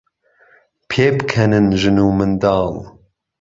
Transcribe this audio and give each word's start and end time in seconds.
پێبکهنن 0.89 1.67
ژن 1.81 1.97
و 2.05 2.11
منداڵ 2.17 2.75